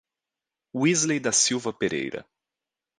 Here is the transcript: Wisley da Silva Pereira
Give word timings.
Wisley 0.73 1.19
da 1.21 1.31
Silva 1.31 1.71
Pereira 1.71 2.25